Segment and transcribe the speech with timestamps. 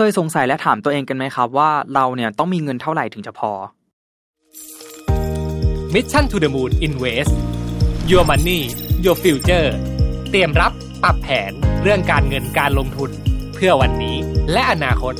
[0.00, 3.50] เคยสงสัยและถามตัวเองกันไหมครับว่าเราเนี่ยต้องมีเงินเท่าไหร่ถึงจะพอ
[5.94, 7.32] Mission to the Moon Invest
[8.10, 8.60] Your Money
[9.04, 9.68] Your Future
[10.30, 10.72] เตรียมรับ
[11.02, 13.10] ปรับแผนเรื่องการเงินการลงทุน
[13.54, 14.16] เพื่อวันนี้
[14.52, 15.14] และอนาคต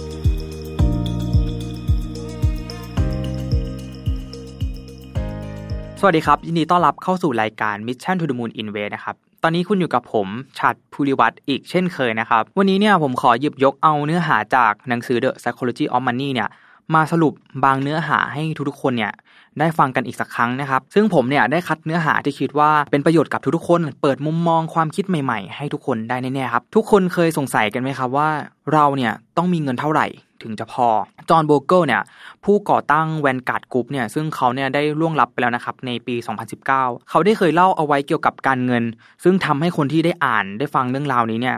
[6.00, 10.28] สวัสดีครับ ยินดีต้อนรับเข้าสู่รายการ Mission to the Moon Invest นะครับ ตอนนี้คุณอยู่กับผม
[10.58, 16.48] ชัดภูริวัตรอีกเช่นเคยนะครับ วันนี้เนี่ยผมขอหยิบยกเอาเนื้อหาจากหนังสือ The Psychology of Money เนี่ย
[16.94, 19.12] มาสรุปบางเนื้อหาให้ทุกๆคนเนี่ย
[19.58, 28.28] ได้ฟังกันอีกสักครั้งนะครับ ซึ่งผมเนี่ยได้คัดเนื้อหาที่คิดว่าเป็นประโยชน์กับทุกๆคน เปิดมุมมองความคิดใหม่ๆ ให้ทุกคนได้แน่ๆครับ ทุกคนเคยสงสัยกันไหมครับว่า
[28.72, 30.06] เราเนี่ยต้องมีเงินเท่าไหร่
[30.42, 30.88] ถึงจะพอ
[31.30, 32.02] John Bogle เนี่ย
[32.44, 36.14] ผู้ก่อตั้ง Vanguard Group เนี่ยซึ่งเขาเนี่ยได้ล่วงลับไปแล้วนะครับในปี
[36.62, 36.66] 2019
[37.10, 38.84] เขาได้เคยเล่าเอาไว้เกี่ยวกับการเงิน
[39.24, 41.56] ซึ่งทำให้คนที่ได้อ่านได้ฟังเรื่องราวนี้เนี่ย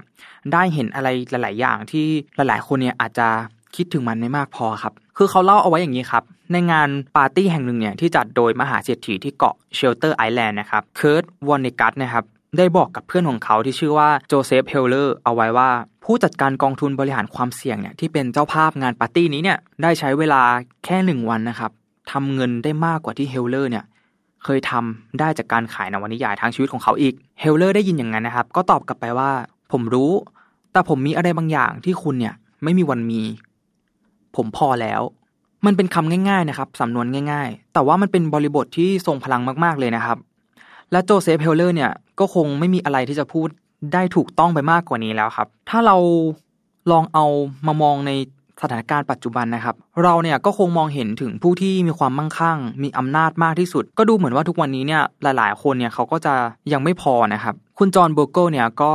[0.53, 3.29] ได้เห็นอะไรหลาย ๆ อย่างที่หลาย ๆ คนเนี่ยอาจจะ
[3.77, 12.25] คิดถึงมันไม่มากพอครับ คือเขาเล่าเอาไว้อย่างนี้ครับ ในงานปาร์ตี้แห่งหนึ่งเนี่ยที่จัดโดยมหาเศรษฐีที่เกาะ Shelter Island นะครับ Kurt Vonnegut นะครับ
[12.59, 15.71] ได้บอกกับเพื่อนของเขาที่ชื่อว่า Joseph Heller เอาไว้ว่า
[16.05, 20.43] ผู้จัดการกองทุนบริหารความเสี่ยงเนี่ยที่เป็นเจ้าภาพงานปาร์ตี้นี้เนี่ยได้ใช้เวลา
[20.85, 21.71] แค่หนึ่งวันนะครับ
[22.13, 23.85] ทำเงินได้มากกว่าที่เฮลเลอร์เนี่ย
[24.45, 29.31] เคยทำได้จากการขายนวนิยายทั้งชีวิตของเขาอีกเฮลเลอร์ได้ยินอย่างนั้นนะครับ ก็ตอบกลับไปว่า
[29.73, 30.13] ผมรู้
[30.73, 32.35] แต่ผมมีอะไรบางอย่างที่คุณเนี่ย
[32.65, 33.23] ไม่มีวันมี
[34.37, 35.01] ผมพอแล้ว
[35.67, 40.19] มันเป็นคำง่ายๆนะครับสำนวนง่าย ๆ แต่ว่ามันเป็นบริบทที่ทรงพลังมากๆเลยนะครับ
[40.93, 43.49] และโจเซฟเฮลเลอร์เนี่ยก็คงไม่มีอะไรที่จะพูด
[43.93, 45.97] ได้ถูกต้องไปมากกว่านี้แล้วครับ ถ้าเรา
[46.91, 47.25] ลองเอา
[47.67, 48.13] มามองใน
[48.63, 56.35] สถานการณ์ปัจจุบันนะครับ เราเนี่ยก็คงมองเห็นถึงผู้ที่มีความมั่งคั่ง มีอำนาจมากที่สุด ก็ดูเหมือนว่าทุกวันนี้เนี่ยหลายๆ คนเนี่ยเขาก็จะ
[56.73, 58.93] ยังไม่พอนะครับ คุณจอห์นโบอร์เกิลเนี่ยก็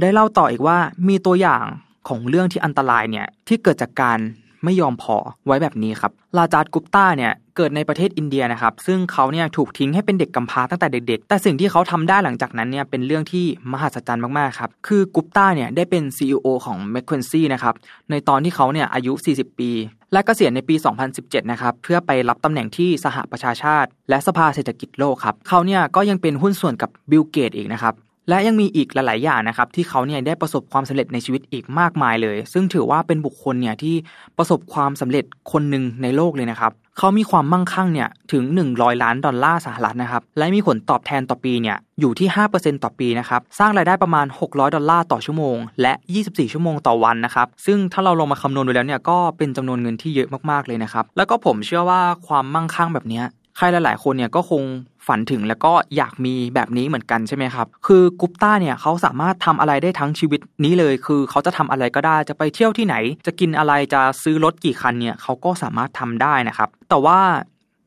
[0.00, 1.64] ได้เล่าต่ออีกว่ามีตัวอย่าง
[2.08, 4.18] ของเรื่องที่อันตรายเนี่ยที่เกิดจากการ
[4.64, 17.42] ไม่ยอมพอไว้แบบนี้ครับ ราจัตกุปตาเนี่ยเกิดในประเทศอินเดียนะครับ ซึ่งเขาเนี่ยถูกทิ้งให้เป็นเด็กกำพร้าตั้งแต่เด็กๆ แต่สิ่งที่เขาทำได้หลังจากนั้นเนี่ยเป็นเรื่องที่มหัศจรรย์มากๆครับ คือกุปตาเนี่ยได้เป็น CEO ของ m c q u i n c y
[17.52, 17.74] นะครับ
[18.10, 19.70] ในตอนที่เขาเนี่ยอายุ 40 ปี
[20.12, 20.74] และเกษียณในปี
[21.12, 27.94] 2017 นะครับ เพื่อไปรับตำแหน่งที่สหประชาชาติ และสภาเศรษฐกิจโลกครับ เขาเนี่ยก็ยังเป็นหุ้นส่วนกับบิลเกตอีกนะครับ
[28.28, 33.94] และยังมีอีกหลาย ๆ อย่างนะครับที่เขาเนี่ยได้ประสบความสำเร็จในชีวิตอีกมากมายเลย ซึ่งถือว่าเป็นบุคคลเนี่ยที่
[34.38, 53.26] ประสบความสำเร็จคนหนึ่งในโลกเลยนะครับเขามีความมั่งคั่งเนี่ยถึง 100 ล้านดอลลาร์สหรัฐนะครับและมีผลตอบแทนต่อปีเนี่ยอยู่ที่ 5%ต่อปีนะครับสร้างรายได้ประมาณ 600 ดอลลาร์ต่อชั่วโมง และ 24 ชั่วโมงต่อวันนะครับซึ่งถ้าเราลงมาคำนวณดูแล้วเนี่ยก็เป็นจำนวนเงินที่เยอะมาก ๆ เลยนะครับแล้วก็ผมเชื่อว่าความมั่งคั่งแบบเนี้ย
[53.62, 54.62] ครหลาย ๆ คนเนี่ยก็คง
[55.06, 62.96] ฝันถึงแล้วก็อยากมีแบบนี้เหมือนกันใช่ไหมครับ คือกุปต้าเนี่ยเขาสามารถทำอะไรได้ทั้งชีวิตนี้เลย คือเขาจะทำอะไรก็ได้ จะไปเที่ยวที่ไหน
[63.26, 67.20] จะกินอะไร จะซื้อรถกี่คันเนี่ยเขาก็สามารถทำได้นะครับ แต่ว่า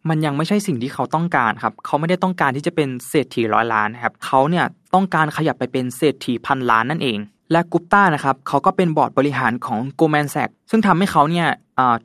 [0.09, 7.17] มันยังไม่ใช่สิ่งที่เขาต้องการครับ เขาไม่ได้ต้องการที่จะเป็นเศรษฐีร้อยล้านนะครับ เขาเนี่ยต้องการขยับไปเป็นเศรษฐีพันล้านนั่นเอง
[7.51, 11.47] และกุปต้านะครับเขาก็เป็นบอร์ดบริหารของ Goldman Sachs ซึ่งทำให้เขาเนี่ย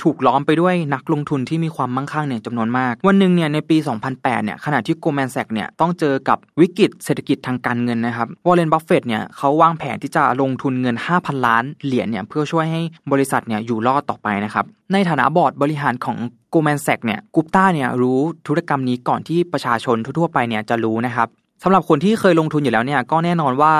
[0.02, 3.76] ถูกล้อมไปด้วยนักลงทุนที่มีความมั่งคั่งเนี่ยจำนวนมาก วันหนึ่งเนี่ยในปี
[4.10, 16.16] 2008 เนี่ยขณะที่ Goldman Sachs เนี่ยต้องเจอกับวิกฤตเศรษฐกิจทางการเงินนะครับวอร์เรนบัฟเฟตเนี่ยเขาวางแผนที่จะลงทุนเงิน 5,000 ล้านเหรียญเนี่ยเพื่อช่วยให้บริษัทเนี่ยอยู่รอดต่อไปนะครับในฐานะบอร์ดบริหารของ
[16.52, 21.28] Goldman Sachs เนี่ยกุปต้าเนี่ยรู้ธุรกรรมนี้ก่อนที่ประชาชนทั่วๆไปเนี่ยจะรู้นะครับ
[21.62, 23.72] สำหรับคนที่เคยลงทุนอยู่แล้วเนี่ยก็แน่นอนว่า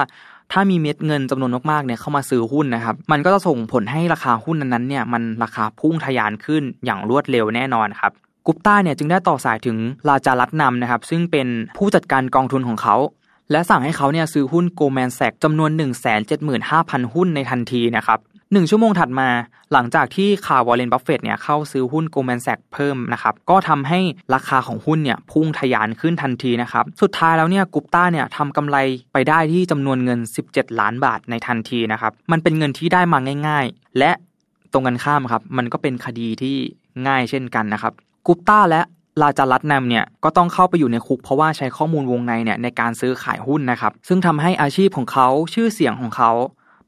[0.52, 8.12] ถ้ามีเม็ดเงินจำนวนมากๆเนี่ยเข้ามาซื้อหุ้นนะครับ มันก็จะส่งผลให้ราคาหุ้นนั้นๆเนี่ยมันราคาพุ่งทะยานขึ้นอย่างรวดเร็วแน่นอนครับ
[8.46, 9.76] กุปต้าเนี่ยจึงได้ต่อสายถึง
[10.08, 12.96] ราจารัตนำนะครับ ซึ่งเป็นผู้จัดการกองทุนของเขา
[13.50, 15.70] และสั่งให้เขาเนี่ยซื้อหุ้นโกลแมนแซกจำนวน
[16.42, 18.18] 175,000 หุ้นในทันทีนะครับ
[18.52, 19.28] หนึ่งชั่วโมงถัดมา
[19.72, 24.00] หลังจากที่ข่าววอร์เรนบัฟเฟตเนี่ยเข้าซื้อหุ้น Goldman Sachs เพิ่มนะครับก็ทำให้
[24.34, 28.76] ราคาของหุ้นเนี่ยพุ่งทะยานขึ้นทันทีนะครับสุดท้ายแล้วเนี่ยกุปต้าเนี่ยทำกำไร
[29.12, 33.18] ไปได้ที่จำนวนเงิน 17 ล้านบาทในทันทีนะครับมันเป็นเงินที่ได้มา
[33.48, 34.10] ง่าย ๆ และ
[34.72, 36.56] ตรงกันข้ามครับมันก็เป็นคดีที่
[37.06, 37.92] ง่ายเช่นกันนะครับ
[38.26, 38.80] กุปต้าและ
[39.20, 46.30] ราชารัตนัมเนี่ยก็ต้องเข้าไปอยู่ในคุกเพราะว่าใช้ข้อมูลวงในเนี่ยในการซื้อขายหุ้นนะครับซึ่งทำให้อาชีพของเขาชื่อเสียงของเขา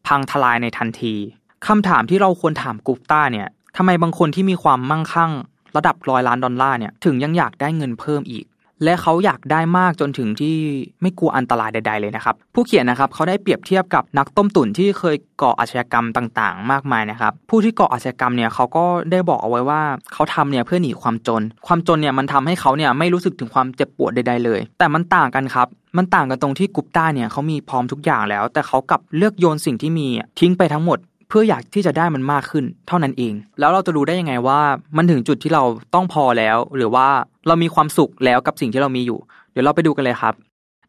[0.06, 1.14] พังทลายในทันที
[1.68, 5.32] คำถามที่เราควรถามกุปต้าเนี่ยทำไมบางคนที่มีความมั่งคั่ง
[5.76, 8.44] ระดับร้อยล้านดอลลาร์เนี่ยถึงยังอยากได้เงินเพิ่มอีก
[8.84, 10.56] และเขาอยากได้มากจนถึงที่
[11.02, 19.82] ไม่กลัวอันตรายใด ๆ เลยนะครับ ผู้เขียนนะครับเขาได้เปรียบเทียบกับนักต้มตุ๋นที่เคยก่ออาชญากรรมต่างๆ มากมายนะครับ ผู้ที่ก่ออาชญากรรมเนี่ยเขาก็ได้บอกเอาไว้ว่า
[20.12, 30.06] เขาทำเนี่ยเพื่อหนีความจน ความจนเนี่ยมันทำให้เขาเนี่ยไม่รู้สึกถึงความเจ็บปวดใดๆเลย แต่มันต่างกันครับมันต่างกันตรงที่กุปต้าเนี่ยเขามีพร้อมทุกอย่างแล้ว แต่เขากลับเลือกโยนสิ่งที่มี
[30.40, 30.98] ทิ้งไปทั้งหมด
[31.34, 34.60] พื่ออยากที่จะได้มันมากขึ้น เท่านั้นเอง แล้วเราจะรู้ได้ยังไงว่า
[34.96, 35.62] มันถึงจุดที่เรา
[35.94, 37.06] ต้องพอแล้ว หรือว่า
[37.46, 39.18] เรามีความสุขแล้วกับสิ่งที่เรามีอยู่
[39.52, 40.34] เดี๋ยวเราไปดูกันเลยครับ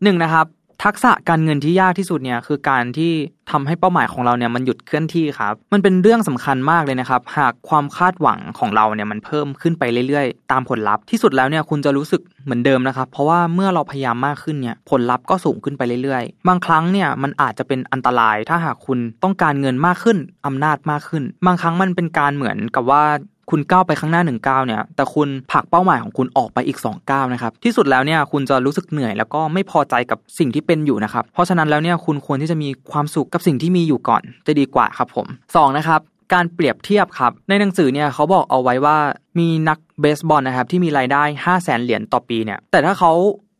[0.03, 0.45] หนึ่งนะครับ
[0.83, 3.11] ทักษะการเงินที่ยากที่สุดเนี่ยคือการที่
[3.51, 23.03] ทำให้เป้าหมายของเราเนี่ยมันหยุดเคลื่อนที่ครับ มันเป็นเรื่องสำคัญมากเลยนะครับ หากความคาดหวังของเราเนี่ยมันเพิ่มขึ้นไปเรื่อยๆ ตามผลลัพธ์ที่สุดแล้วเนี่ยคุณจะรู้สึกเหมือนเดิมนะครับ เพราะว่าเมื่อเราพยายามมากขึ้นเนี่ยผลลัพธ์ก็สูงขึ้นไปเรื่อยๆ บางครั้งเนี่ยมันอาจจะเป็นอันตราย ถ้าหากคุณต้องการเงินมากขึ้นอำนาจมากขึ้น บางครั้งมันเป็นการเหมือนกับว่า
[23.49, 36.01] คุณก้าวไปข้างหน้าหนึ่งก้าวเนี่ย แต่คุณผลักเป้าหมายของคุณออกไปอีก2ก้าวนะครับ ที่สุดแล้วเนี่ยคุณจะรู้สึกเหนื่อยแล้วก็ไม่พอใจกับสิ่งที่เป็นอยู่นะครับ เพราะฉะนั้นแล้วเนี่ยคุณควรที่จะมีความสุขกับสิ่งที่มีอยู่ก่อนจะดีกว่าครับผม2นะครับ
[36.33, 38.97] การเปรียบเทียบครับ ในหนังสือเนี่ยเขาบอกเอาไว้ว่า
[39.39, 43.11] มีนักเบสบอลนะครับที่มีรายได้ 5 0 0แสนเหรียญต่อปีเนี่ย แต่ถ้าเขา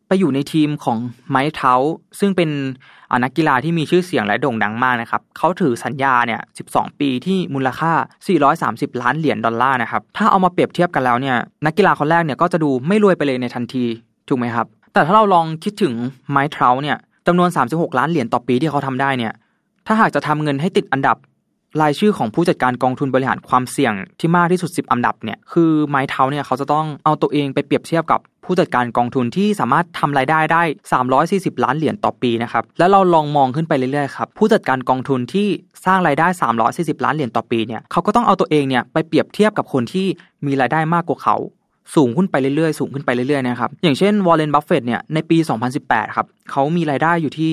[0.08, 0.98] ไปอยู่ในทีมของ
[1.30, 1.74] ไมค์เทา
[2.20, 2.50] ซึ่งเป็น
[3.24, 6.40] นักกีฬาที่มีชื่อเสียงและโด่งดังมากนะครับ เขาถือสัญญาเนี่ย
[6.70, 7.92] 12 ปีที่มูลค่า
[8.46, 11.36] 430 ล้านเหรียญดอลลาร์นะครับ ถ้าเอามาเปรียบเทียบกันแล้วเนี่ย
[11.66, 13.84] นักกีฬาคนแรกเนี่ยก็จะดูไม่รวยไปเลยในทันที
[14.28, 15.94] ถูกไหมครับ แต่ถ้าเราลองคิดถึง
[16.30, 16.96] ไมค์เทาเนี่ย
[17.26, 19.32] จำนวน 36 ล้านเหรียญต่อปีที่เขาทำได้เนี่ย
[19.86, 21.16] ถ้าหากจะทำเงินให้ติดอันดับ
[21.82, 30.62] รายชื่อของผู้จัดการกองทุนบริหารความเสี่ยงที่มากที่สุด 10 อันดับเนี่ย คือไม้เท้าเนี่ยเขาจะต้องเอาตัวเองไปเปรียบเทียบกับ ผู้จัดการกองทุนที่สามารถทำรายได้ได้
[31.12, 35.48] 340 ล้านเหรียญต่อปีนะครับแล้วเราลองมองขึ้นไปเรื่อยๆครับผู้จัดการกองทุนที่
[35.86, 36.26] สร้างรายได้
[36.66, 40.06] 340 ล้านเหรียญต่อปีเนี่ยเขาก็ต้องเอาตัวเองเนี่ยไปเปรียบเทียบกับคนที่
[40.46, 41.36] มีรายได้มากกว่าเขา
[41.94, 45.38] สูงขึ้นไปเรื่อยๆ สูงขึ้นไปเรื่อยๆนะครับ อย่างเช่นวอร์เรน บัฟเฟตเนี่ย ในปี
[45.76, 47.52] 2018 ครับ เขามีรายได้อยู่ที่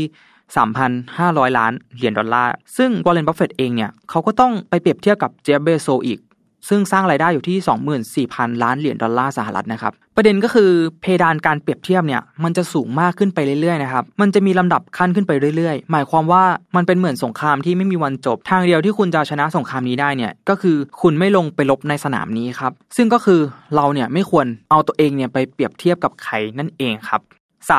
[0.58, 6.20] 3,500 ล้านเหรียญดอลลาร์ ซึ่งวอร์เรน บัฟเฟตเองเนี่ย เขาก็ต้องไปเปรียบเทียบกับเจฟเบโซอีก
[6.70, 10.72] ซึ่งสร้างรายได้อยู่ที่ 24,000 ล้านเหรียญดอลลาร์สหรัฐนะครับประเด็นก็คือ
[11.02, 16.44] เพดานการเปรียบเทียบเนี่ยมันจะสูงมากขึ้นไปเรื่อยๆนะครับมันจะมีลำดับขั้นขึ้นไปเรื่อยๆ หมายความว่า
[16.76, 23.40] มันเป็นเหมือนสงครามที่ไม่มีวันจบ ทางเดียวที่คุณจะชนะสงครามนี้ได้เนี่ยก็คือคุณไม่ลงไปลบในสนามนี้ครับซึ่งก็คือ
[23.76, 27.22] เราเนี่ยไม่ควรเอาตัวเองเนี่ยไปเปรียบเทียบกับใครนั่นเองครับ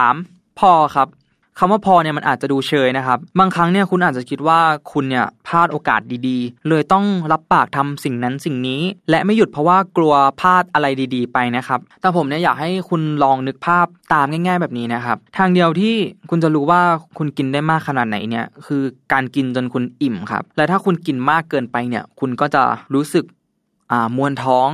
[0.00, 0.58] 3.
[0.58, 1.08] พอครับ
[1.58, 4.60] คำว่าพอเนี่ยมันอาจจะดูเชยนะครับ บางครั้งเนี่ยคุณอาจจะคิดว่า
[4.93, 15.94] คุณเนี่ยพลาดโอกาสดีๆ เลยต้องรับปากทำสิ่งนั้นสิ่งนี้ และไม่หยุดเพราะว่ากลัวพลาดอะไรดีๆ ไปนะครับ แต่ผมเนี่ยอยากให้คุณลองนึกภาพตามง่าย ๆ แบบนี้นะครับ ทางเดียวที่
[16.31, 16.81] คุณจะรู้ว่า
[17.19, 18.82] คุณกินได้มากขนาดไหนเนี่ยคือ
[19.12, 22.62] การกินจนคุณอิ่มครับ และถ้าคุณกินมากเกินไปเนี่ยคุณก็จะ
[22.94, 23.25] รู้สึก
[23.90, 24.69] อ่ามวนท้อง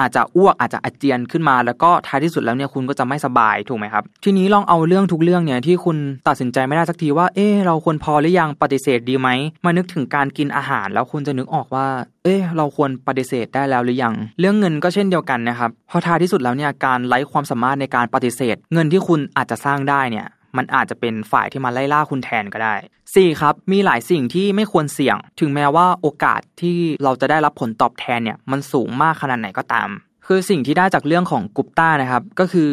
[0.00, 5.96] อาจจะอ้วกอาจจะอาเจียนขึ้นมา แล้วก็ท้ายที่สุดแล้วเนี่ยคุณก็จะไม่สบายถูกไหมครับ ทีนี้ลองเอาเรื่องทุกเรื่องเนี่ยที่คุณ
[6.28, 9.28] ตัดสินใจไม่ได้สักทีว่า เออเราควรพอหรือยังปฏิเสธดีไหม
[9.64, 11.86] มานึกถึงการกินอาหารแล้วคุณจะนึกออกว่า
[12.24, 20.26] เออเราควรปฏิเสธได้แล้วหรือยังเรื่องเงินก็เช่นเดียวกันนะครับพอท้ายที่สุดแล้วเนี่ยการไร้ความสามารถในการปฏิเสธ เงินที่คุณอาจจะสร้างได้เนี่ย
[20.56, 22.74] มันอาจจะเป็นฝ่ายที่มาไล่ล่าคุณแทนก็ได้
[23.12, 23.40] 4.
[23.40, 29.88] ครับ มีหลายสิ่งที่ไม่ควรเสี่ยง ถึงแม้ว่าโอกาสที่เราจะได้รับผลตอบแทนเนี่ยมันสูงมากขนาดไหนก็ตาม
[30.26, 32.70] คือสิ่งที่ได้จากเรื่องของกุปต้านะครับ ก็คือ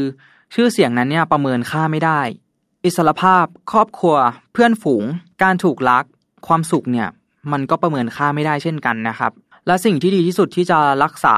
[0.54, 2.20] ชื่อเสียงนั้นเนี่ยประเมินค่าไม่ได้
[2.86, 4.16] อิสรภาพ ครอบครัว
[4.54, 5.04] เพื่อนฝูง
[5.44, 6.06] การถูกลัก
[6.48, 7.08] ความสุขเนี่ย
[7.52, 9.32] มันก็ประเมินค่าไม่ได้เช่นกันนะครับ
[9.68, 11.36] และสิ่งที่ดีที่สุดที่จะรักษา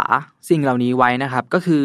[0.50, 1.84] สิ่งเหล่านี้ไว้นะครับ ก็คือ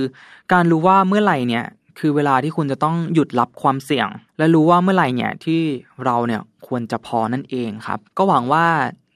[0.52, 1.64] การรู้ว่าเมื่อไหร่เนี่ย
[1.98, 4.08] คือเวลาที่คุณจะต้องหยุดรับความเสี่ยง
[4.38, 5.60] และรู้ว่าเมื่อไหร่เนี่ยที่
[6.04, 8.64] เราเนี่ยควรจะพอนั่นเองครับ ก็หวังว่า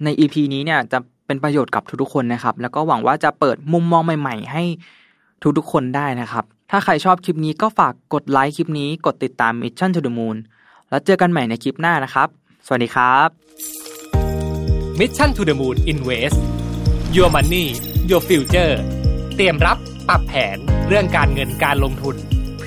[0.05, 4.63] ใน EP นี้เนี่ยจะเป็นประโยชน์กับทุกๆคนนะครับ แล้วก็หวังว่าจะเปิดมุมมองใหม่ ๆ ให้
[5.59, 10.37] ทุกๆคนได้นะครับ ถ้าใครชอบคลิปนี้ก็ฝากกดไลค์คลิปนี้ กดติดตาม Mission to the Moon
[10.91, 12.29] แล้วเจอกันใหม่ในคลิปหน้านะครับ
[12.67, 13.29] สวัสดีครับ
[14.99, 16.39] Mission to the Moon Invest
[17.17, 17.67] Your Money
[18.11, 18.75] Your Future
[19.37, 20.57] เตรียมรับปรับแผน
[20.89, 22.17] เรื่องการเงินการลงทุน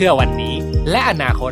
[0.04, 0.56] พื่อวันนี้
[0.92, 1.52] และอนาคต